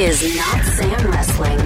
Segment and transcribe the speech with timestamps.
[0.00, 1.60] is Not Sam Wrestling.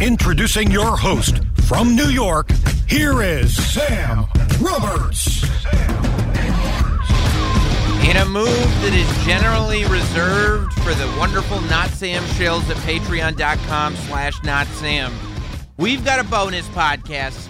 [0.00, 2.52] Introducing your host from New York,
[2.86, 4.26] here is Sam
[4.60, 5.42] Roberts.
[8.08, 13.96] In a move that is generally reserved for the wonderful Not Sam shills at patreon.com
[13.96, 15.12] slash not Sam,
[15.78, 17.48] we've got a bonus podcast.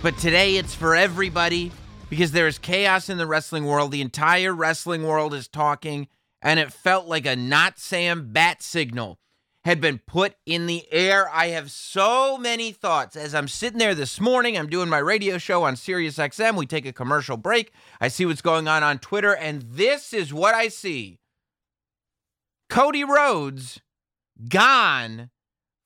[0.00, 1.72] But today it's for everybody
[2.08, 3.90] because there is chaos in the wrestling world.
[3.90, 6.06] The entire wrestling world is talking,
[6.42, 9.18] and it felt like a Not Sam bat signal
[9.64, 11.28] had been put in the air.
[11.30, 14.56] I have so many thoughts as I'm sitting there this morning.
[14.56, 16.56] I'm doing my radio show on Sirius XM.
[16.56, 17.72] We take a commercial break.
[18.00, 21.18] I see what's going on on Twitter, and this is what I see
[22.70, 23.80] Cody Rhodes
[24.48, 25.30] gone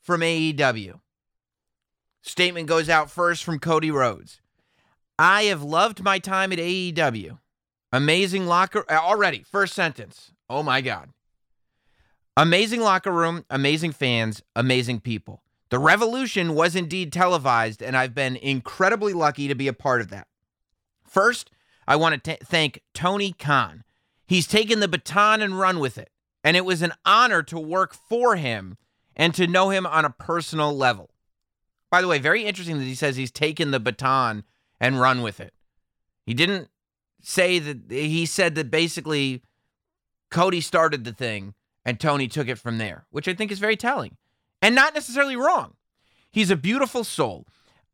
[0.03, 1.01] from AEW.
[2.23, 4.41] Statement goes out first from Cody Rhodes.
[5.19, 7.39] I have loved my time at AEW.
[7.93, 9.45] Amazing locker already.
[9.51, 10.34] First sentence.
[10.49, 11.11] Oh my God.
[12.37, 15.43] Amazing locker room, amazing fans, amazing people.
[15.71, 20.09] The revolution was indeed televised, and I've been incredibly lucky to be a part of
[20.11, 20.27] that.
[21.05, 21.51] First,
[21.87, 23.85] I want to t- thank Tony Khan.
[24.27, 26.11] He's taken the baton and run with it,
[26.43, 28.77] and it was an honor to work for him
[29.17, 31.11] and to know him on a personal level.
[31.91, 34.45] By the way, very interesting that he says he's taken the baton
[34.81, 35.55] and run with it.
[36.27, 36.69] He didn't
[37.23, 39.43] say that, he said that basically
[40.35, 41.55] Cody started the thing
[41.85, 44.17] and Tony took it from there, which I think is very telling
[44.61, 45.75] and not necessarily wrong.
[46.33, 47.47] He's a beautiful soul.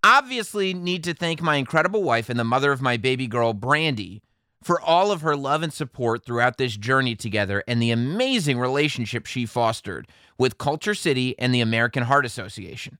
[0.02, 4.22] Obviously, need to thank my incredible wife and the mother of my baby girl, Brandy,
[4.62, 9.26] for all of her love and support throughout this journey together and the amazing relationship
[9.26, 12.96] she fostered with KultureCity and the American Heart Association.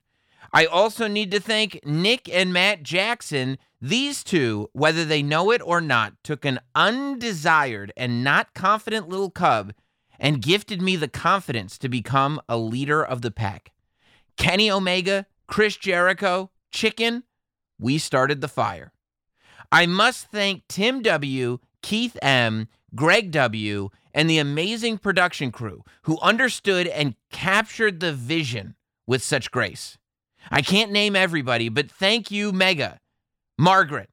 [0.53, 3.57] I also need to thank Nick and Matt Jackson.
[3.81, 9.29] These two, whether they know it or not, took an undesired and not confident little
[9.29, 9.73] cub
[10.19, 13.71] and gifted me the confidence to become a leader of the pack.
[14.37, 17.23] Kenny Omega, Chris Jericho, Chicken,
[17.79, 18.91] we started the fire.
[19.71, 26.19] I must thank Tim W., Keith M., Greg W., and the amazing production crew who
[26.19, 28.75] understood and captured the vision
[29.07, 29.97] with such grace.
[30.49, 32.99] I can't name everybody, but thank you, Mega,
[33.57, 34.09] Margaret,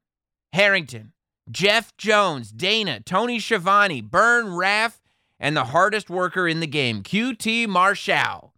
[0.53, 1.13] Harrington,
[1.51, 5.01] Jeff Jones, Dana, Tony Schiavone, Burn Raff,
[5.41, 8.53] and the hardest worker in the game, QT Marshall,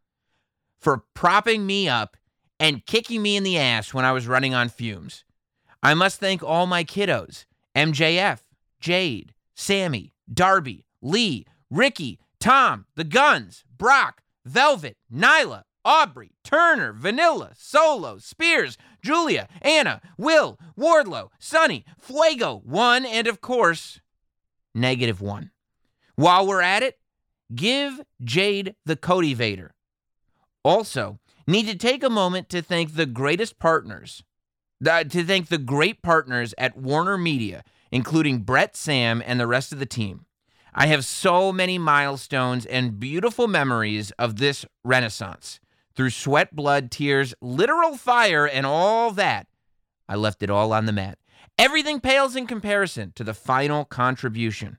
[0.80, 2.16] for propping me up
[2.58, 5.24] and kicking me in the ass when I was running on fumes.
[5.82, 7.44] I must thank all my kiddos
[7.76, 8.40] MJF,
[8.80, 18.18] Jade, Sammy, Darby, Lee, Ricky, Tom, The Guns, Brock, Velvet, Nyla, Aubrey, Turner, Vanilla, Solo,
[18.18, 24.00] Spears, Julia, Anna, Will, Wardlow, Sonny, Fuego, One, and of course,
[24.74, 25.50] Negative One.
[26.16, 26.98] While we're at it,
[27.54, 29.74] give Jade the Cody Vader.
[30.62, 34.22] Also, need to take a moment to thank the greatest partners,
[34.86, 39.72] uh, to thank the great partners at Warner Media, including Brett, Sam, and the rest
[39.72, 40.26] of the team.
[40.74, 45.59] I have so many milestones and beautiful memories of this renaissance.
[45.96, 49.46] Through sweat, blood, tears, literal fire, and all that,
[50.08, 51.18] I left it all on the mat.
[51.58, 54.78] Everything pales in comparison to the final contribution.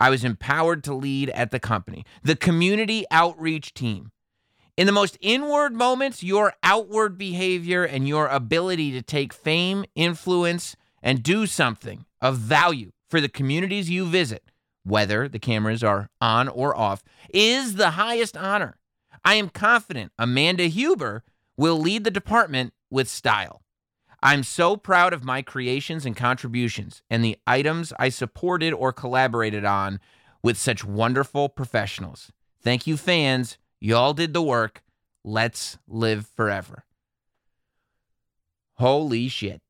[0.00, 4.10] I was empowered to lead at the company, the community outreach team.
[4.76, 10.74] In the most inward moments, your outward behavior and your ability to take fame, influence,
[11.02, 14.50] and do something of value for the communities you visit,
[14.82, 18.76] whether the cameras are on or off, is the highest honor.
[19.24, 21.24] I am confident Amanda Huber
[21.56, 23.62] will lead the department with style.
[24.22, 29.64] I'm so proud of my creations and contributions and the items I supported or collaborated
[29.64, 30.00] on
[30.42, 32.32] with such wonderful professionals.
[32.62, 33.58] Thank you, fans.
[33.80, 34.82] Y'all did the work.
[35.24, 36.84] Let's live forever.
[38.74, 39.60] Holy shit.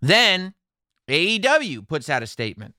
[0.00, 0.54] Then
[1.08, 2.74] AEW puts out a statement.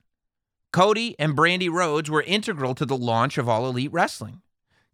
[0.72, 4.42] Cody and Brandy Rhodes were integral to the launch of All Elite Wrestling.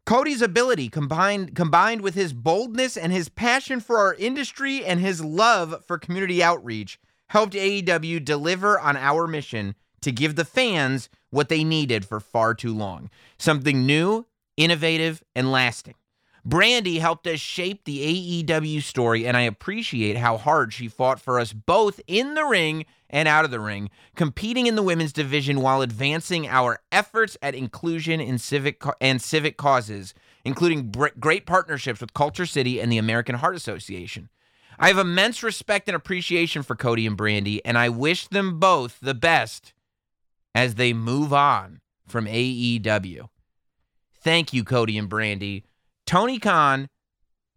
[0.06, 5.25] Cody's ability combined combined with his boldness and his passion for our industry and his
[5.25, 11.49] love for community outreach helped AEW deliver on our mission to give the fans what
[11.49, 13.09] they needed for far too long.
[13.39, 14.27] Something new,
[14.59, 15.95] innovative, and lasting.
[16.46, 21.41] Brandy helped us shape the AEW story, and I appreciate how hard she fought for
[21.41, 25.61] us both in the ring and out of the ring, competing in the women's division
[25.61, 30.12] while advancing our efforts at inclusion in civic and civic causes,
[30.44, 34.29] including great partnerships with KultureCity and the American Heart Association.
[34.79, 38.99] I have immense respect and appreciation for Cody and Brandy, and I wish them both
[39.00, 39.73] the best
[40.55, 43.29] as they move on from AEW.
[44.20, 45.64] Thank you, Cody and Brandy.
[46.06, 46.89] Tony Khan,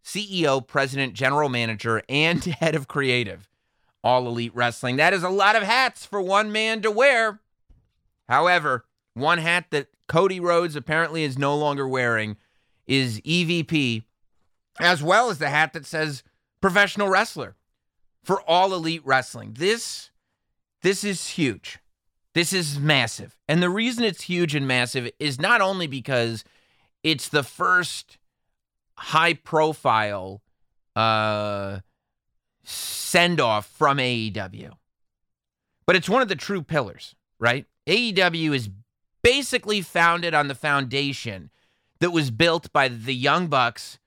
[0.04, 3.50] CEO, President, General Manager, and Head of Creative,
[4.04, 4.96] All Elite Wrestling.
[4.96, 7.42] That is a lot of hats for one man to wear.
[8.28, 12.38] However, one hat that Cody Rhodes apparently is no longer wearing
[12.86, 14.04] is EVP,
[14.80, 16.24] as well as the hat that says
[16.62, 17.56] professional wrestler
[18.24, 19.56] for All Elite Wrestling.
[19.58, 20.12] This
[20.82, 21.80] this is huge.
[22.34, 23.36] This is massive.
[23.48, 26.44] And the reason it's huge and massive is not only because
[27.04, 28.20] it's the first
[28.98, 30.42] high profile
[30.96, 31.80] uh,
[32.64, 34.72] send off from AEW,
[35.86, 37.66] but it's one of the true pillars, right?
[37.88, 38.70] AEW is
[39.24, 41.50] basically founded on the foundation
[42.00, 44.00] that was built by the Young Bucks,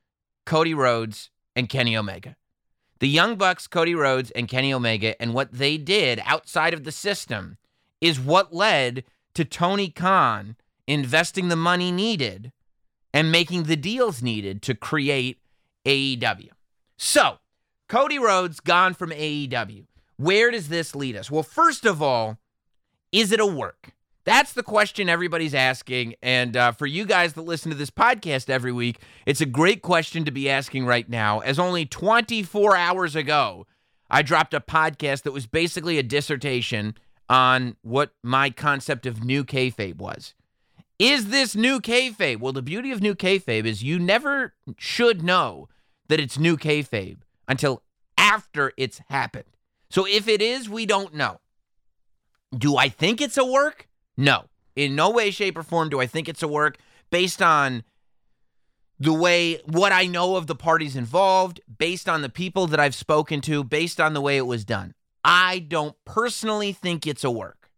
[0.47, 2.37] Cody Rhodes, and Kenny Omega.
[3.01, 6.93] The Young Bucks, Cody Rhodes, and Kenny Omega, and what they did outside of the
[6.93, 7.57] system
[8.01, 9.05] is what led
[9.35, 10.57] to Tony Khan
[10.87, 12.53] investing the money needed
[13.13, 15.39] and making the deals needed to create
[15.85, 16.51] AEW.
[16.97, 17.39] So,
[17.89, 19.87] Cody Rhodes gone from AEW.
[20.17, 21.31] Where does this lead us?
[21.31, 22.39] Well, first of all,
[23.11, 23.95] is it a work?
[24.25, 26.15] That's the question everybody's asking.
[26.23, 29.83] And uh, for you guys that listen to this podcast every week, it's a great
[29.83, 31.41] question to be asking right now.
[31.41, 33.67] As only 24 hours ago,
[34.11, 36.97] I dropped a podcast that was basically a dissertation
[37.29, 40.35] on what my concept of new kayfabe was.
[41.01, 42.41] Is this new kayfabe?
[42.41, 45.71] Well, the beauty of new kayfabe is you never should know
[46.09, 47.17] that it's new kayfabe
[47.49, 47.83] until
[48.19, 49.57] after it's happened.
[49.89, 51.41] So if it is, we don't know.
[52.55, 53.89] Do I think it's a work?
[54.19, 54.45] No.
[54.77, 56.77] In no way, shape, or form do I think it's a work
[57.09, 57.83] based on
[58.99, 62.95] the way what I know of the parties involved, based on the people that I've
[62.95, 64.93] spoken to, based on the way it was done.
[65.25, 67.71] I don't personally think it's a work.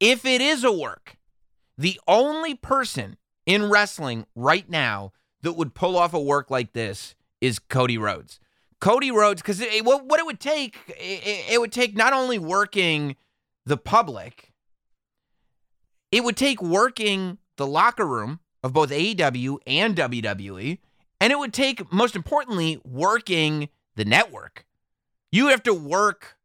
[0.00, 1.13] If it is a work,
[1.76, 3.16] the only person
[3.46, 5.12] in wrestling right now
[5.42, 8.40] that would pull off a work like this is Cody Rhodes.
[8.80, 13.16] Cody Rhodes, because what it would take, it, it would take not only working
[13.64, 14.52] the public,
[16.12, 20.78] it would take working the locker room of both AEW and WWE,
[21.20, 24.66] and it would take, most importantly, working the network.
[25.32, 26.36] You have to work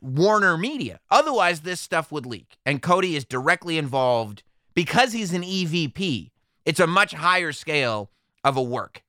[0.00, 1.00] Warner Media.
[1.10, 2.58] Otherwise, this stuff would leak.
[2.64, 4.42] And Cody is directly involved
[4.74, 6.30] because he's an EVP.
[6.64, 8.10] It's a much higher scale
[8.44, 9.02] of a work.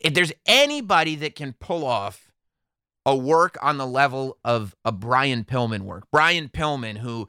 [0.00, 2.30] If there's anybody that can pull off
[3.04, 7.28] a work on the level of a Brian Pillman work, Brian Pillman, who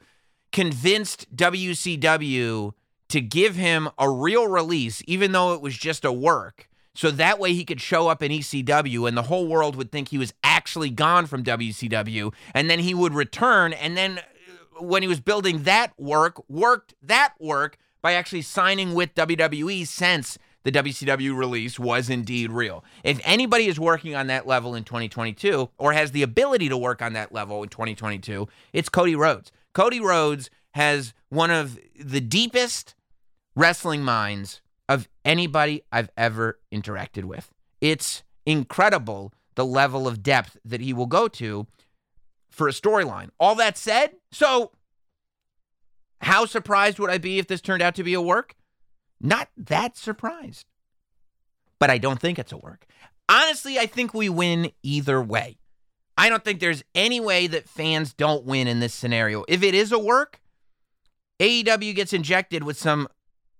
[0.52, 2.72] convinced WCW
[3.08, 7.38] to give him a real release, even though it was just a work, so that
[7.38, 10.32] way he could show up in ECW and the whole world would think he was
[10.42, 12.32] actually gone from WCW.
[12.54, 13.72] And then he would return.
[13.72, 18.94] And then uh, when he was building that work, worked that work by actually signing
[18.94, 22.84] with WWE since the WCW release was indeed real.
[23.02, 27.00] If anybody is working on that level in 2022 or has the ability to work
[27.00, 29.52] on that level in 2022, it's Cody Rhodes.
[29.72, 32.94] Cody Rhodes has one of the deepest
[33.54, 34.60] wrestling minds
[34.90, 37.48] of anybody I've ever interacted with.
[37.80, 41.68] It's incredible the level of depth that he will go to
[42.50, 43.30] for a storyline.
[43.38, 44.72] All that said, so
[46.20, 48.56] how surprised would I be if this turned out to be a work?
[49.20, 50.66] Not that surprised.
[51.78, 52.84] But I don't think it's a work.
[53.28, 55.58] Honestly, I think we win either way.
[56.18, 59.44] I don't think there's any way that fans don't win in this scenario.
[59.46, 60.40] If it is a work,
[61.38, 63.06] AEW gets injected with some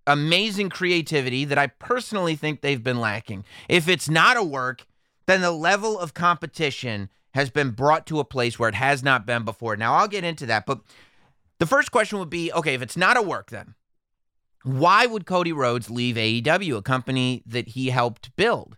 [0.06, 3.44] amazing creativity that I personally think they've been lacking.
[3.68, 4.86] If it's not a work,
[5.26, 9.26] then the level of competition has been brought to a place where it has not
[9.26, 9.76] been before.
[9.76, 10.80] Now, I'll get into that, but
[11.58, 13.74] the first question would be okay, if it's not a work, then
[14.62, 18.76] why would Cody Rhodes leave AEW, a company that he helped build?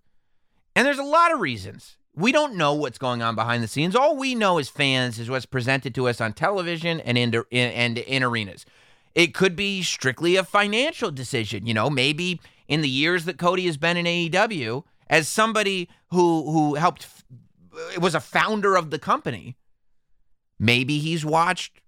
[0.77, 1.97] And there's a lot of reasons.
[2.15, 3.97] We don't know what's going on behind the scenes.
[3.97, 7.99] All we know as fans is what's presented to us on television and in, and
[7.99, 8.67] in arenas.
[9.15, 11.67] It could be strictly a financial decision.
[11.67, 16.51] You know, maybe in the years that Cody has been in AEW, as somebody who
[16.51, 17.07] who helped
[17.93, 19.57] it was a founder of the company,
[20.59, 21.81] maybe he's watched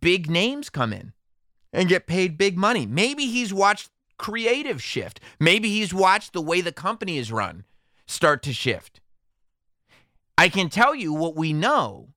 [0.00, 1.12] big names come in
[1.72, 2.86] and get paid big money.
[2.86, 5.20] Maybe he's watched creative shift.
[5.40, 7.64] Maybe he's watched the way the company is run
[8.06, 9.00] start to shift.
[10.36, 12.08] I can tell you what we know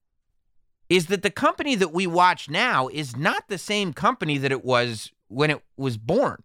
[0.90, 4.64] is that the company that we watch now is not the same company that it
[4.64, 6.44] was when it was born.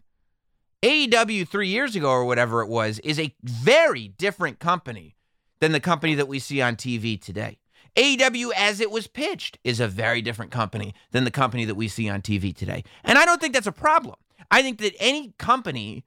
[0.83, 5.15] AEW three years ago or whatever it was is a very different company
[5.61, 7.59] than the company that we see on TV today.
[7.97, 11.89] AEW, as it was pitched, is a very different company than the company that we
[11.89, 12.85] see on TV today.
[13.05, 14.17] And I don't think that's a problem.
[14.51, 16.05] I think that any company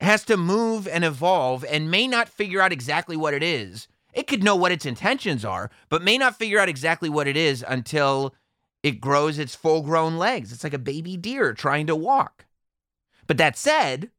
[0.00, 3.86] has to move and evolve and may not figure out exactly what it is.
[4.12, 7.36] It could know what its intentions are, but may not figure out exactly what it
[7.36, 8.34] is until
[8.82, 10.52] it grows its full grown legs.
[10.52, 12.46] It's like a baby deer trying to walk.
[13.26, 14.10] But that said,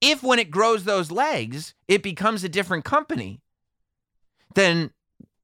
[0.00, 3.40] if when it grows those legs, it becomes a different company
[4.54, 4.90] than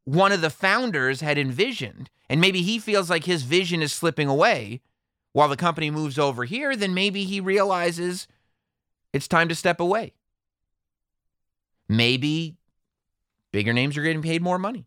[0.05, 4.29] one of the founders had envisioned, and maybe he feels like his vision is slipping
[4.29, 4.83] away
[5.33, 8.27] while the company moves over here, then maybe he realizes
[9.13, 10.13] it's time to step away.
[11.89, 12.58] Maybe
[13.53, 14.87] bigger names are getting paid more money.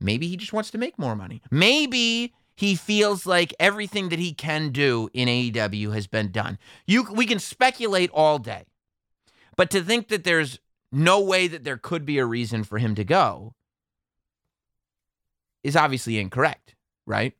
[0.00, 1.42] Maybe he just wants to make more money.
[1.50, 6.58] Maybe he feels like everything that he can do in AEW has been done.
[6.86, 8.64] You we can speculate all day.
[9.56, 10.58] But to think that there's
[10.92, 13.54] no way that there could be a reason for him to go
[15.62, 16.74] is obviously incorrect,
[17.06, 17.34] right?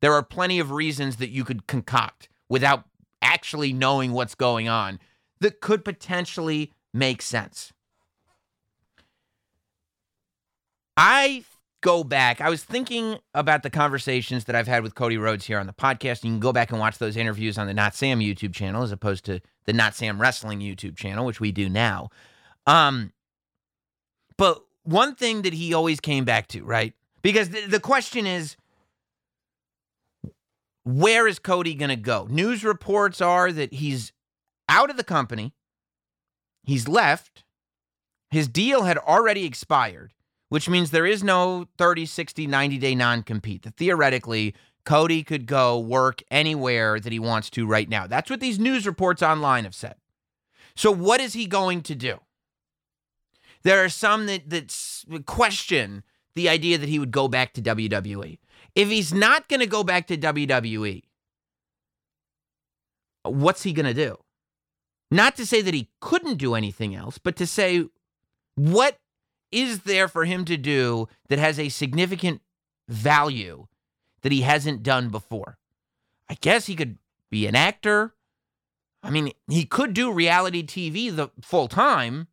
[0.00, 2.84] There are plenty of reasons that you could concoct without
[3.20, 4.98] actually knowing what's going on
[5.40, 7.72] that could potentially make sense.
[10.98, 11.44] I
[11.80, 12.40] go back.
[12.40, 15.72] I was thinking about the conversations that I've had with Cody Rhodes here on the
[15.72, 16.24] podcast.
[16.24, 18.90] You can go back and watch those interviews on the Not Sam YouTube channel as
[18.90, 22.08] opposed to the Not Sam Wrestling YouTube channel, which we do now.
[22.66, 23.12] Um,
[24.36, 26.94] but one thing that he always came back to, right?
[27.22, 28.56] Because the, the question is,
[30.84, 32.26] where is Cody going to go?
[32.28, 34.12] News reports are that he's
[34.68, 35.52] out of the company.
[36.64, 37.44] He's left.
[38.30, 40.12] His deal had already expired,
[40.48, 43.62] which means there is no 30, 60, 90 day non compete.
[43.62, 48.06] That theoretically, Cody could go work anywhere that he wants to right now.
[48.06, 49.96] That's what these news reports online have said.
[50.74, 52.20] So, what is he going to do?
[53.62, 58.38] There are some that, that question the idea that he would go back to WWE.
[58.74, 61.02] If he's not going to go back to WWE,
[63.24, 64.16] what's he going to do?
[65.10, 67.86] Not to say that he couldn't do anything else, but to say
[68.54, 68.98] what
[69.50, 72.40] is there for him to do that has a significant
[72.88, 73.66] value
[74.22, 75.58] that he hasn't done before?
[76.28, 76.98] I guess he could
[77.30, 78.14] be an actor.
[79.02, 82.28] I mean, he could do reality TV the full time.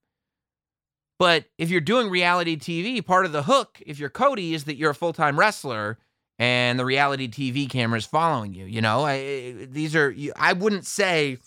[1.18, 4.76] But if you're doing reality TV, part of the hook, if you're Cody, is that
[4.76, 5.98] you're a full time wrestler
[6.38, 8.66] and the reality TV camera is following you.
[8.66, 11.38] You know, I, these are, I wouldn't say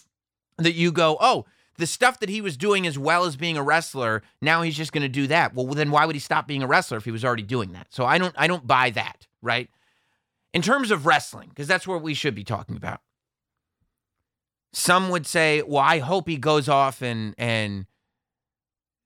[0.57, 1.45] that you go, oh,
[1.79, 4.93] the stuff that he was doing as well as being a wrestler, now he's just
[4.93, 5.55] going to do that.
[5.55, 7.87] Well, then why would he stop being a wrestler if he was already doing that?
[7.91, 9.71] So I don't I don't buy that, right?
[10.53, 13.01] In terms of wrestling, because that's what we should be talking about.
[14.73, 17.87] Some would say, "Well, I hope he goes off and and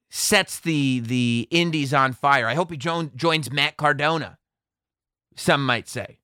[0.09, 2.47] sets the the indies on fire.
[2.47, 4.39] I hope he jo- joins Matt Cardona."
[5.35, 6.19] Some might say.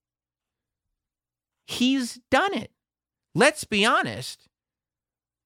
[1.66, 2.72] He's done it.
[3.36, 4.49] Let's be honest.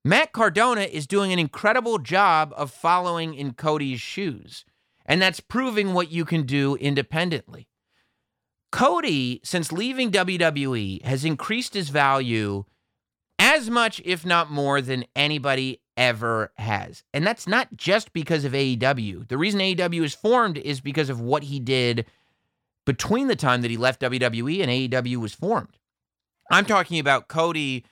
[0.06, 4.66] Matt Cardona is doing an incredible job of following in Cody's shoes,
[5.06, 7.70] and that's proving what you can do independently.
[8.72, 12.66] Cody, since leaving WWE, has increased his value
[13.40, 17.04] as much, if not more, than anybody ever has.
[17.14, 19.28] And that's not just because of AEW.
[19.28, 22.08] The reason AEW is formed is because of what he did
[22.86, 25.78] between the time that he left WWE and AEW was formed.
[26.52, 27.86] I'm talking about Cody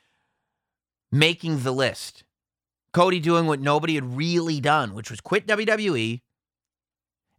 [1.11, 2.23] making the list.
[2.93, 6.21] Cody doing what nobody had really done, which was quit WWE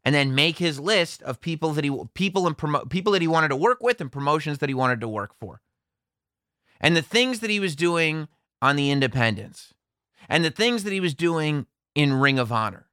[0.04, 3.28] and then make his list of people that he people and promo, people that he
[3.28, 5.60] wanted to work with and promotions that he wanted to work for.
[6.80, 8.28] And the things that he was doing
[8.60, 9.72] on the independents.
[10.28, 12.88] And the things that he was doing in Ring of Honor.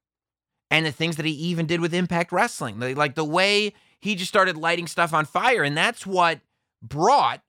[0.70, 2.80] And the things that he even did with Impact Wrestling.
[2.80, 6.42] Like the way he just started lighting stuff on fire and that's what
[6.82, 7.42] brought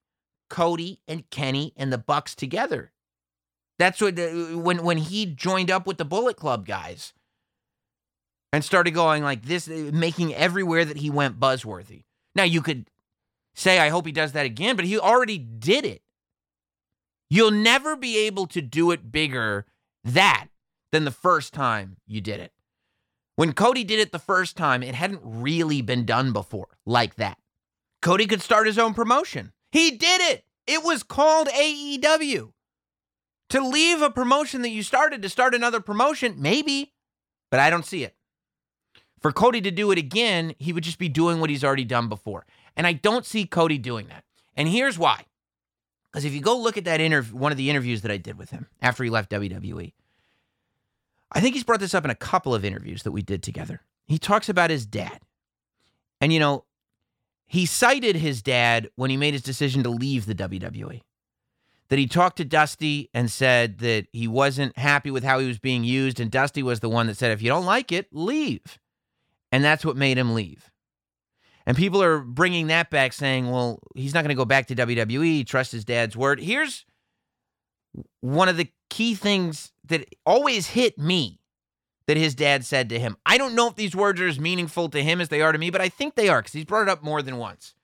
[0.49, 2.93] Cody and Kenny and the Bucks together.
[3.81, 7.15] That's what when when he joined up with the Bullet Club guys
[8.53, 12.03] and started going like this, eh, making everywhere that he went buzzworthy.
[12.35, 12.91] Now you could
[13.55, 16.03] say, I hope he does that again, but he already did it.
[17.31, 19.65] You'll never be able to do it bigger
[20.05, 20.49] that
[20.93, 22.53] than the first time you did it.
[23.37, 27.39] When Cody did it the first time, it hadn't really been done before like that.
[28.03, 29.53] Cody could start his own promotion.
[29.73, 30.45] He did it.
[30.67, 32.53] It was called AEW.
[33.51, 36.93] To leave a promotion that you started to start another promotion, maybe,
[37.51, 38.15] but I don't see it.
[39.21, 42.09] For Cody to do it again, he would just be doing what he's already done
[42.09, 42.47] before.
[42.77, 44.25] And I don't see Cody doing that.
[44.57, 45.27] And here's why.
[46.11, 48.39] Because if you go look at that interview, one of the interviews that I did
[48.39, 49.93] with him after he left WWE,
[51.33, 53.83] I think he's brought this up in a couple of interviews that we did together.
[54.07, 55.21] He talks about his dad.
[56.21, 56.65] And, you know,
[57.47, 61.03] he cited his dad when he made his decision to leave the WWE.
[61.91, 65.59] That he talked to Dusty and said that he wasn't happy with how he was
[65.59, 66.21] being used.
[66.21, 68.79] And Dusty was the one that said, if you don't like it, leave.
[69.51, 70.71] And that's what made him leave.
[71.67, 74.77] And people are bringing that back saying, well, he's not going to go back to
[74.77, 76.41] WWE, trust his dad's word.
[76.41, 76.87] Here's
[78.21, 81.41] one of the key things that always hit me
[82.07, 83.17] that his dad said to him.
[83.27, 85.59] I don't know if these words are as meaningful to him as they are to
[85.59, 87.75] me, but I think they are because he's brought it up more than once.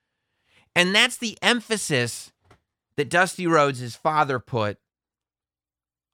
[0.76, 2.32] And that's the emphasis
[2.96, 4.78] that Dusty Rhodes, his father, put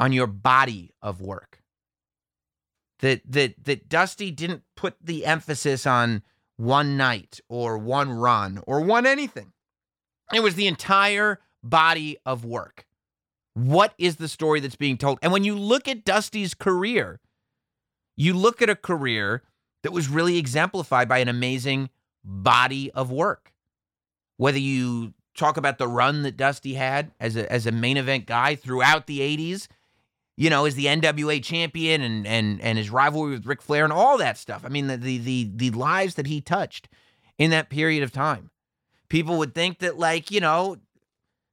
[0.00, 1.62] on your body of work.
[3.00, 6.22] That that that Dusty didn't put the emphasis on
[6.56, 9.52] one night or one run or one anything.
[10.32, 12.86] It was the entire body of work.
[13.54, 15.18] What is the story that's being told?
[15.22, 17.20] And when you look at Dusty's career,
[18.16, 19.42] you look at a career
[19.82, 21.90] that was really exemplified by an amazing
[22.24, 23.52] body of work.
[24.36, 28.26] Whether you talk about the run that Dusty had as a as a main event
[28.26, 29.68] guy throughout the 80s,
[30.36, 33.92] you know, as the NWA champion and and and his rivalry with Ric Flair and
[33.92, 34.62] all that stuff.
[34.64, 36.88] I mean, the the the, the lives that he touched
[37.38, 38.50] in that period of time.
[39.08, 40.76] People would think that like, you know,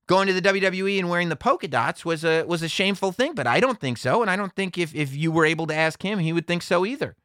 [0.08, 3.34] going to the WWE and wearing the polka dots was a was a shameful thing,
[3.36, 5.76] but I don't think so, and I don't think if if you were able to
[5.76, 7.16] ask him, he would think so either.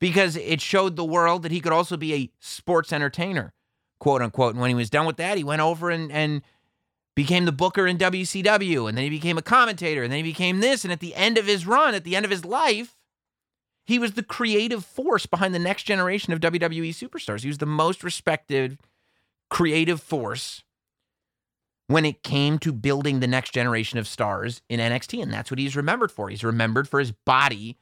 [0.00, 3.52] Because it showed the world that he could also be a sports entertainer,
[3.98, 4.54] quote unquote.
[4.54, 6.42] And when he was done with that, he went over and and
[7.14, 10.60] became the booker in WCW, and then he became a commentator, and then he became
[10.60, 12.96] this, and at the end of his run, at the end of his life,
[13.88, 17.40] he was the creative force behind the next generation of WWE superstars.
[17.40, 18.78] He was the most respected
[19.50, 20.62] creative force
[21.88, 25.22] when it came to building the next generation of stars in NXT.
[25.22, 26.28] And that's what he's remembered for.
[26.28, 27.78] He's remembered for his body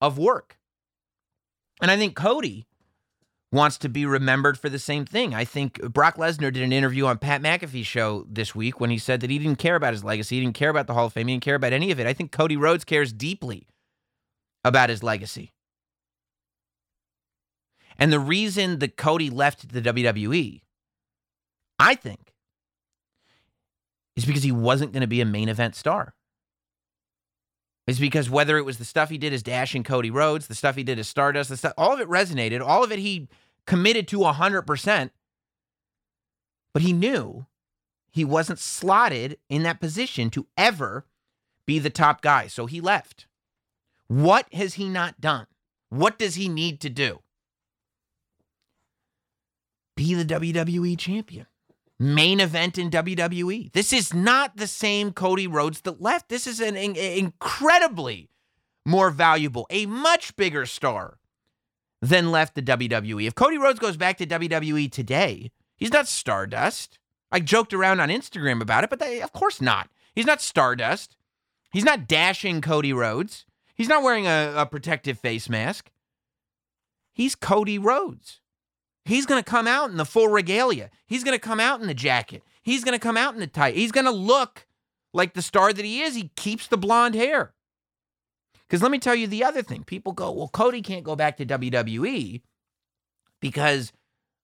[0.00, 0.58] of work.
[1.82, 2.66] And I think Cody
[3.50, 5.34] wants to be remembered for the same thing.
[5.34, 8.98] I think Brock Lesnar did an interview on Pat McAfee's show this week when he
[8.98, 11.12] said that he didn't care about his legacy, he didn't care about the Hall of
[11.12, 12.06] Fame, he didn't care about any of it.
[12.06, 13.66] I think Cody Rhodes cares deeply
[14.64, 15.52] about his legacy.
[17.98, 20.60] And the reason that Cody left the WWE,
[21.78, 22.32] I think,
[24.14, 26.14] is because he wasn't going to be a main event star.
[27.88, 30.76] Is because whether it was the stuff he did as Dashing Cody Rhodes, the stuff
[30.76, 33.28] he did as Stardust, the stuff, all of it resonated, all of it he
[33.66, 35.10] committed to 100%.
[36.74, 37.46] But he knew
[38.10, 41.06] he wasn't slotted in that position to ever
[41.64, 42.46] be the top guy.
[42.46, 43.26] So he left.
[44.06, 45.46] What has he not done?
[45.88, 47.20] What does he need to do?
[49.96, 51.46] Be the WWE champion
[51.98, 53.72] main event in WWE.
[53.72, 56.28] This is not the same Cody Rhodes that left.
[56.28, 58.30] This is an in- incredibly
[58.86, 61.18] more valuable, a much bigger star
[62.00, 63.26] than left the WWE.
[63.26, 66.98] If Cody Rhodes goes back to WWE today, he's not Stardust.
[67.30, 69.90] I joked around on Instagram about it, but they, of course not.
[70.14, 71.16] He's not Stardust.
[71.70, 73.44] He's not dashing Cody Rhodes.
[73.74, 75.90] He's not wearing a, a protective face mask.
[77.12, 78.40] He's Cody Rhodes.
[79.08, 80.90] He's going to come out in the full regalia.
[81.06, 82.42] He's going to come out in the jacket.
[82.62, 83.70] He's going to come out in the tie.
[83.70, 84.66] He's going to look
[85.14, 86.14] like the star that he is.
[86.14, 87.54] He keeps the blonde hair.
[88.68, 89.82] Because let me tell you the other thing.
[89.82, 92.42] People go, well, Cody can't go back to WWE
[93.40, 93.94] because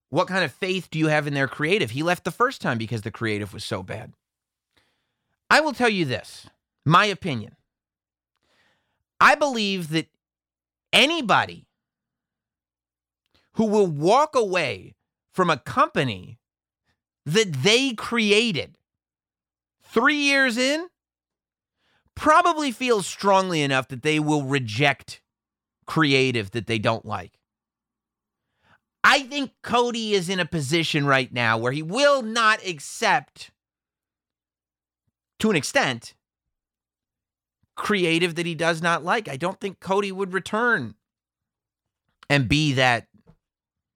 [0.09, 1.90] what kind of faith do you have in their creative?
[1.90, 4.14] He left the first time because the creative was so bad.
[5.50, 6.48] I will tell you this
[6.87, 7.55] my opinion.
[9.20, 10.07] I believe that
[10.90, 11.66] anybody
[13.54, 14.94] who will walk away
[15.32, 16.38] from a company
[17.26, 18.76] that they created
[19.82, 20.88] three years in
[22.14, 25.20] probably feels strongly enough that they will reject
[25.86, 27.38] creative that they don't like.
[29.02, 33.50] I think Cody is in a position right now where he will not accept,
[35.40, 36.14] to an extent,
[37.76, 39.28] creative that he does not like.
[39.28, 40.94] I don't think Cody would return
[42.30, 43.08] and be that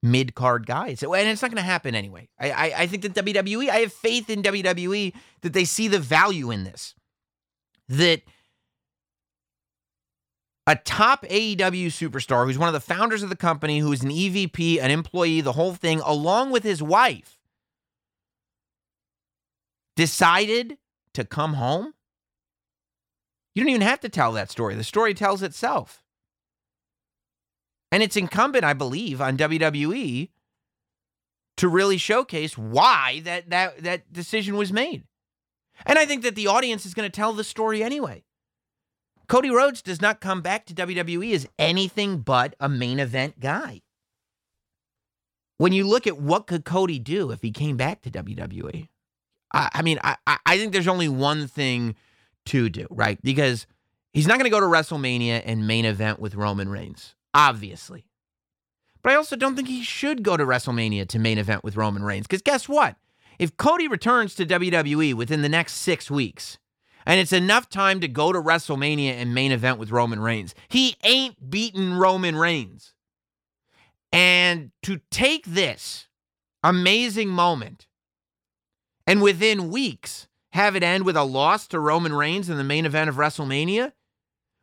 [0.03, 1.03] mid card guys.
[1.03, 2.29] And it's not going to happen anyway.
[2.39, 5.99] I, I, I think that WWE, I have faith in WWE that they see the
[5.99, 6.95] value in this.
[7.89, 8.23] That
[10.67, 14.79] a top AEW superstar who's one of the founders of the company, who's an EVP,
[14.81, 17.39] an employee, the whole thing, along with his wife,
[19.97, 20.77] decided
[21.15, 21.95] to come home.
[23.55, 24.75] You don't even have to tell that story.
[24.75, 26.05] The story tells itself.
[27.99, 30.29] And it's incumbent, I believe, on WWE
[31.57, 35.03] to really showcase why that that that decision was made.
[35.85, 38.23] And I think that the audience is going to tell the story anyway.
[39.27, 43.83] Cody Rhodes does not come back to WWE as anything but a main event guy.
[45.57, 48.87] When you look at what could Cody do if he came back to WWE,
[49.53, 51.97] I, I mean, I, I think there's only one thing
[52.47, 53.21] to do, right?
[53.25, 53.67] Because
[54.13, 58.05] he's not going to go to WrestleMania and main event with Roman Reigns, obviously.
[59.03, 62.03] But I also don't think he should go to WrestleMania to main event with Roman
[62.03, 62.27] Reigns.
[62.27, 62.97] Because guess what?
[63.39, 66.59] If Cody returns to WWE within the next six weeks,
[67.07, 70.97] and it's enough time to go to WrestleMania and main event with Roman Reigns, he
[71.05, 72.95] ain't beaten Roman Reigns.
[74.13, 76.09] And to take this
[76.63, 77.87] amazing moment
[79.07, 82.85] and within weeks have it end with a loss to Roman Reigns in the main
[82.85, 83.93] event of WrestleMania,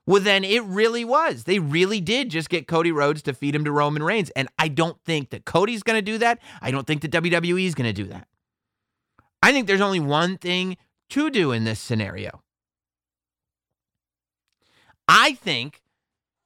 [0.08, 1.46] well, then it really was.
[1.46, 4.30] They really did just get Cody Rhodes to feed him to Roman Reigns.
[4.32, 6.40] And I don't think that Cody's going to do that.
[6.62, 8.28] I don't think that WWE is going to do that.
[9.42, 10.78] I think there's only one thing
[11.10, 12.42] to do in this scenario.
[15.08, 15.82] I think,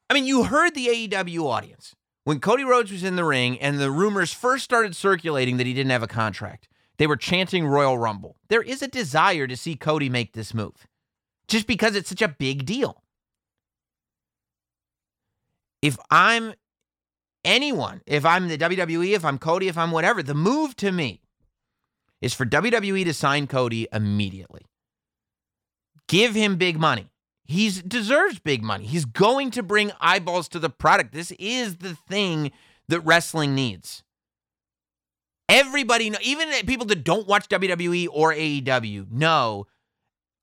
[0.09, 3.79] I mean, you heard the AEW audience when Cody Rhodes was in the ring and
[3.79, 6.67] the rumors first started circulating that he didn't have a contract.
[6.97, 8.35] They were chanting Royal Rumble.
[8.49, 10.87] There is a desire to see Cody make this move
[11.47, 13.03] just because it's such a big deal.
[15.81, 16.53] If I'm
[17.43, 21.21] anyone, if I'm the WWE, if I'm Cody, if I'm whatever, the move to me
[22.21, 24.65] is for WWE to sign Cody immediately.
[26.07, 27.07] Give him big money.
[27.45, 28.85] He deserves big money.
[28.85, 31.13] He's going to bring eyeballs to the product.
[31.13, 32.51] This is the thing
[32.89, 34.03] that wrestling needs.
[35.47, 39.65] Everybody, know, even people that don't watch WWE or AEW, know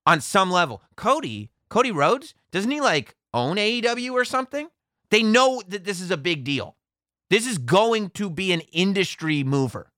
[0.04, 0.82] on some level.
[0.96, 4.68] Cody, Cody Rhodes, doesn't he like own AEW or something?
[5.10, 6.76] They know that this is a big deal.
[7.30, 9.90] This is going to be an industry mover.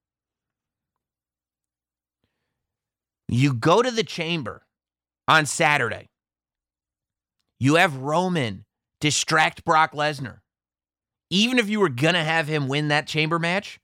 [3.28, 4.64] You go to the chamber
[5.26, 6.08] on Saturday.
[7.60, 8.64] You have Roman
[9.00, 10.38] distract Brock Lesnar.
[11.30, 13.78] Even if you were going to have him win that chamber match,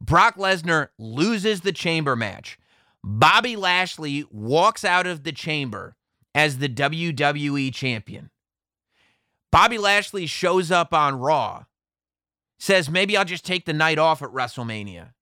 [0.00, 2.58] Brock Lesnar loses the chamber match.
[3.04, 5.94] Bobby Lashley walks out of the chamber
[6.34, 8.30] as the WWE champion.
[9.50, 11.64] Bobby Lashley shows up on Raw,
[12.58, 15.12] says, maybe I'll just take the night off at WrestleMania.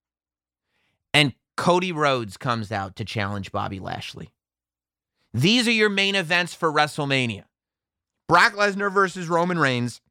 [1.13, 4.29] And Cody Rhodes comes out to challenge Bobby Lashley.
[5.33, 7.43] These are your main events for WrestleMania
[8.27, 10.01] Brock Lesnar versus Roman Reigns,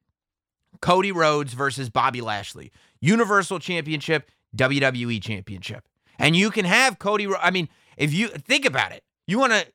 [0.81, 5.87] Cody Rhodes versus Bobby Lashley, Universal Championship, WWE Championship.
[6.18, 7.29] And you can have Cody.
[7.40, 9.66] I mean, if you think about it, you want to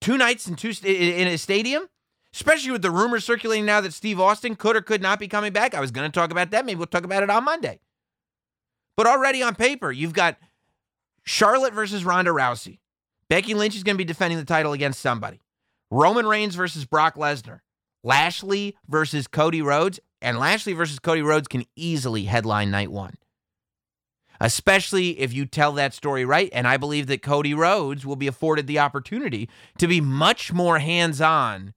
[0.00, 1.88] two nights in two in a stadium,
[2.36, 5.54] especially with the rumors circulating now that Steve Austin could or could not be coming
[5.54, 5.74] back.
[5.74, 6.66] I was going to talk about that.
[6.66, 7.80] Maybe we'll talk about it on Monday.
[8.94, 10.36] But already on paper, you've got
[11.24, 12.78] Charlotte versus Ronda Rousey.
[13.30, 15.40] Becky Lynch is going to be defending the title against somebody.
[15.90, 17.60] Roman Reigns versus Brock Lesnar.
[18.04, 19.98] Lashley versus Cody Rhodes.
[20.20, 23.14] And Lashley versus Cody Rhodes can easily headline night one
[24.38, 26.50] especially if you tell that story right.
[26.52, 30.78] And I believe that Cody Rhodes will be afforded the opportunity to be much more
[30.78, 31.72] hands on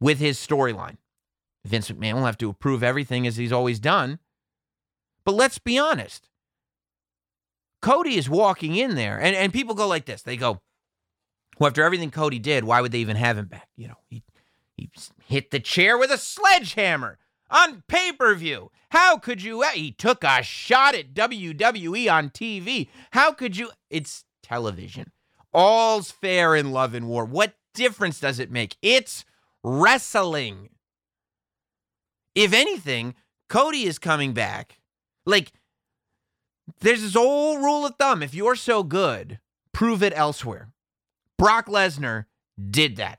[0.00, 0.96] with his storyline.
[1.64, 4.18] Vince McMahon will have to approve everything as he's always done.
[5.24, 6.28] But let's be honest.
[7.82, 10.22] Cody is walking in there, and, and people go like this.
[10.22, 10.60] They go,
[11.58, 13.68] well, after everything Cody did, why would they even have him back?
[13.76, 14.22] You know, he,
[14.76, 14.90] he
[15.26, 17.18] hit the chair with a sledgehammer
[17.50, 18.70] on pay per view.
[18.90, 19.62] How could you?
[19.74, 22.88] He took a shot at WWE on TV.
[23.10, 23.70] How could you?
[23.90, 25.12] It's television.
[25.52, 27.24] All's fair in love and war.
[27.24, 28.76] What difference does it make?
[28.82, 29.24] It's
[29.62, 30.70] wrestling.
[32.34, 33.14] If anything,
[33.48, 34.78] Cody is coming back.
[35.26, 35.52] Like,
[36.80, 39.40] there's this old rule of thumb if you're so good,
[39.72, 40.70] prove it elsewhere.
[41.36, 42.26] Brock Lesnar
[42.70, 43.18] did that.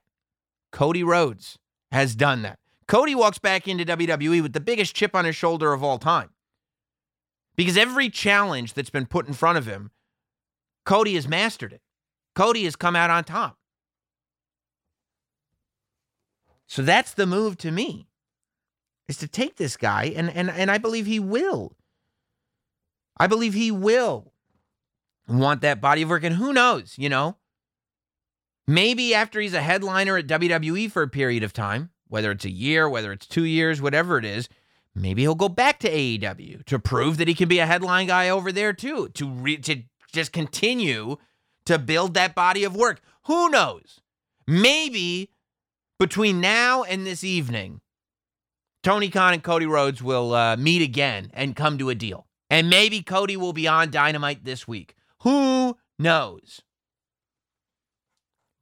[0.72, 1.58] Cody Rhodes
[1.92, 2.60] has done that.
[2.88, 6.30] Cody walks back into WWE with the biggest chip on his shoulder of all time.
[7.56, 9.92] Because every challenge that's been put in front of him,
[10.86, 11.82] Cody has mastered it.
[12.34, 13.59] Cody has come out on top.
[16.70, 18.08] So that's the move to me.
[19.08, 21.76] Is to take this guy and and and I believe he will.
[23.18, 24.34] I believe he will
[25.28, 27.38] want that body of work and who knows, you know?
[28.68, 32.52] Maybe after he's a headliner at WWE for a period of time, whether it's a
[32.52, 34.48] year, whether it's two years, whatever it is,
[34.94, 38.30] maybe he'll go back to AEW to prove that he can be a headline guy
[38.30, 39.82] over there too, to re- to
[40.14, 41.18] just continue
[41.66, 43.02] to build that body of work.
[43.24, 44.02] Who knows?
[44.46, 45.32] Maybe
[46.00, 47.82] between now and this evening,
[48.82, 52.26] Tony Khan and Cody Rhodes will uh, meet again and come to a deal.
[52.50, 54.96] And maybe Cody will be on Dynamite this week.
[55.22, 56.62] Who knows?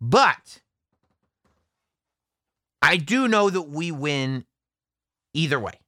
[0.01, 0.61] But
[2.81, 4.45] I do know that we win
[5.33, 5.79] either way.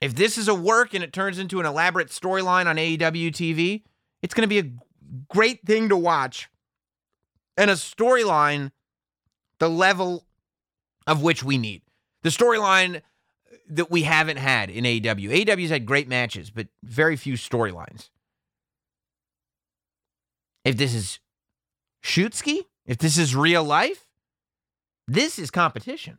[0.00, 3.82] If this is a work and it turns into an elaborate storyline on AEW TV,
[4.22, 4.70] it's going to be a
[5.28, 6.50] great thing to watch
[7.56, 8.70] and a storyline
[9.58, 10.24] the level
[11.06, 11.82] of which we need.
[12.22, 13.02] The storyline
[13.68, 15.44] that we haven't had in AEW.
[15.44, 18.10] AEW's had great matches, but very few storylines.
[20.64, 21.18] If this is
[22.02, 24.06] Shootski, if this is real life,
[25.06, 26.18] this is competition.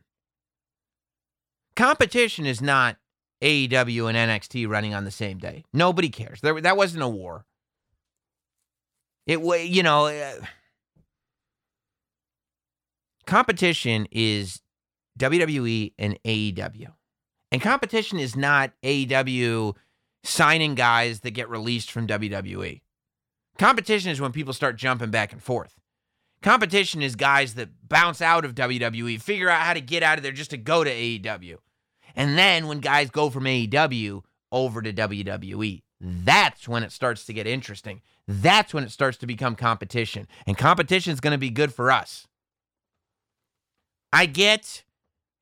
[1.74, 2.96] Competition is not
[3.42, 5.64] AEW and NXT running on the same day.
[5.72, 6.40] Nobody cares.
[6.40, 7.44] There, that wasn't a war.
[9.26, 10.36] It you know, uh,
[13.26, 14.60] competition is
[15.18, 16.92] WWE and AEW.
[17.52, 19.74] And competition is not AEW
[20.24, 22.80] signing guys that get released from WWE.
[23.58, 25.74] Competition is when people start jumping back and forth.
[26.42, 30.22] Competition is guys that bounce out of WWE, figure out how to get out of
[30.22, 31.56] there just to go to AEW.
[32.14, 37.32] And then when guys go from AEW over to WWE, that's when it starts to
[37.32, 38.02] get interesting.
[38.28, 40.26] That's when it starts to become competition.
[40.46, 42.26] And competition is going to be good for us.
[44.12, 44.84] I get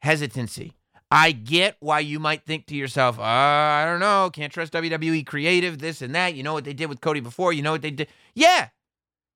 [0.04, 0.76] hesitancy.
[1.10, 5.24] I get why you might think to yourself, uh, I don't know, can't trust WWE
[5.24, 6.34] creative, this and that.
[6.34, 7.52] You know what they did with Cody before.
[7.52, 8.08] You know what they did.
[8.34, 8.68] Yeah,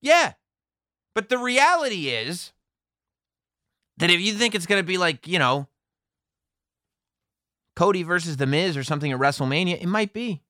[0.03, 0.35] yeah.
[1.15, 2.53] But the reality is
[3.97, 5.69] that if you think it's going to be like, you know,
[7.75, 10.43] Cody versus The Miz or something at WrestleMania, it might be.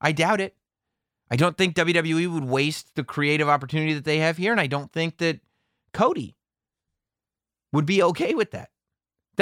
[0.00, 0.56] I doubt it.
[1.30, 4.52] I don't think WWE would waste the creative opportunity that they have here.
[4.52, 5.40] And I don't think that
[5.94, 6.36] Cody
[7.72, 8.71] would be okay with that.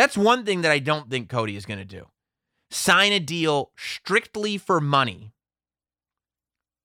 [0.00, 2.06] That's one thing that I don't think Cody is going to do.
[2.70, 5.34] Sign a deal strictly for money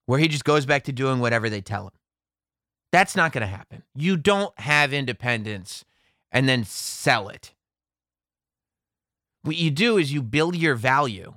[0.05, 1.93] where he just goes back to doing whatever they tell him.
[2.91, 3.83] That's not going to happen.
[3.95, 5.85] You don't have independence
[6.29, 7.53] and then sell it.
[9.43, 11.35] What you do is you build your value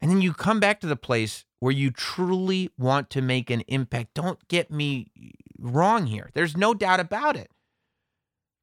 [0.00, 3.62] and then you come back to the place where you truly want to make an
[3.62, 4.14] impact.
[4.14, 5.10] Don't get me
[5.58, 6.30] wrong here.
[6.34, 7.50] There's no doubt about it.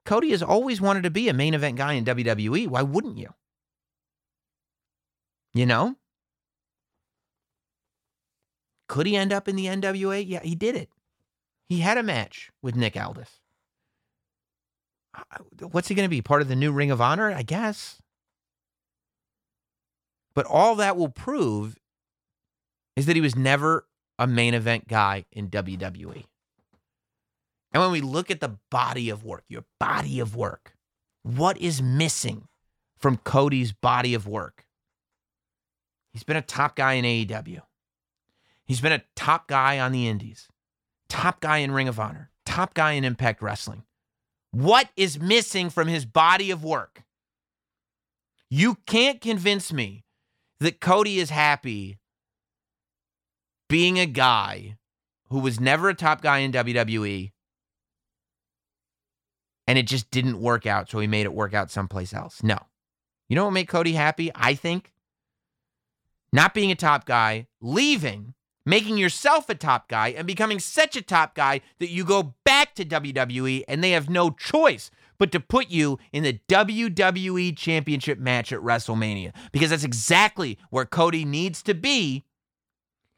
[0.07, 2.69] Cody has always wanted to be a main event guy in WWE.
[2.69, 3.33] Why wouldn't you?
[5.53, 5.97] You know?
[8.87, 10.23] Could he end up in the NWA?
[10.25, 10.89] Yeah, he did it.
[11.67, 13.41] He had a match with Nick Aldis.
[15.59, 16.21] What's he going to be?
[16.21, 17.29] Part of the new Ring of Honor?
[17.29, 18.01] I guess.
[20.33, 21.75] But all that will prove
[22.95, 23.85] is that he was never
[24.17, 26.23] a main event guy in WWE.
[27.71, 30.75] And when we look at the body of work, your body of work,
[31.23, 32.47] what is missing
[32.97, 34.65] from Cody's body of work?
[36.13, 37.61] He's been a top guy in AEW.
[38.65, 40.47] He's been a top guy on the Indies,
[41.09, 43.83] top guy in Ring of Honor, top guy in Impact Wrestling.
[44.51, 47.03] What is missing from his body of work?
[48.49, 50.03] You can't convince me
[50.59, 51.99] that Cody is happy
[53.69, 54.77] being a guy
[55.29, 57.31] who was never a top guy in WWE
[59.67, 60.89] and it just didn't work out.
[60.89, 62.41] So he made it work out someplace else.
[62.41, 62.57] No.
[63.29, 64.31] You know what made Cody happy?
[64.33, 64.93] I think
[66.31, 68.33] not being a top guy, leaving,
[68.65, 72.73] making yourself a top guy, and becoming such a top guy that you go back
[72.75, 78.19] to WWE and they have no choice but to put you in the WWE Championship
[78.19, 79.33] match at WrestleMania.
[79.51, 82.23] Because that's exactly where Cody needs to be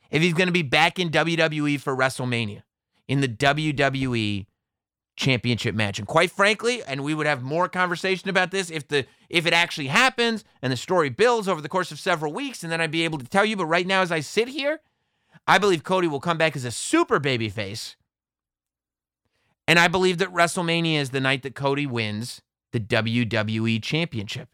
[0.10, 2.64] if he's going to be back in WWE for WrestleMania,
[3.08, 4.48] in the WWE
[5.20, 6.00] championship match.
[6.00, 9.54] And quite frankly, and we would have more conversation about this if the if it
[9.54, 12.90] actually happens and the story builds over the course of several weeks, and then I'd
[12.90, 13.56] be able to tell you.
[13.56, 14.80] But right now, as I sit here,
[15.46, 17.96] I believe Cody will come back as a super baby face.
[19.68, 24.50] And I believe that WrestleMania is the night that Cody wins the WWE Championship.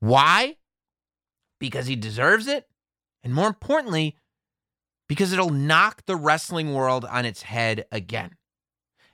[0.00, 0.56] Why?
[1.60, 2.66] Because he deserves it.
[3.22, 4.16] And more importantly,
[5.06, 8.32] because it'll knock the wrestling world on its head again.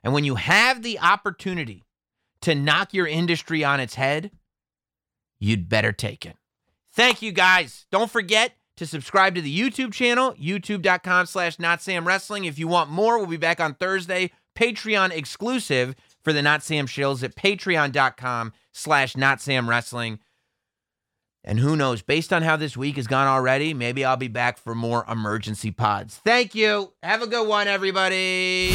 [0.03, 1.85] And when you have the opportunity
[2.43, 4.31] to knock your industry on its head,
[5.39, 6.37] you'd better take it.
[6.93, 7.87] Thank you guys.
[7.91, 12.45] Don't forget to subscribe to the YouTube channel, youtube.com slash not Sam Wrestling.
[12.45, 16.87] If you want more, we'll be back on Thursday, Patreon exclusive for the Not Sam
[16.87, 20.21] Shills at patreon.com slash not Sam Wrestling.
[21.45, 24.59] And who knows, based on how this week has gone already, maybe I'll be back
[24.59, 26.21] for more emergency pods.
[26.25, 26.93] Thank you.
[27.03, 28.73] Have a good one, everybody.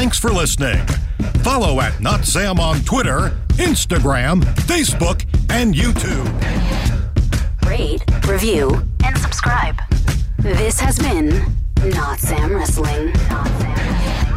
[0.00, 0.78] Thanks for listening.
[1.42, 6.26] Follow at Not Sam on Twitter, Instagram, Facebook, and YouTube.
[7.68, 9.76] Rate, review, and subscribe.
[10.38, 11.44] This has been
[11.90, 13.12] Not Sam Wrestling.
[13.28, 14.29] Not Sam Wrestling.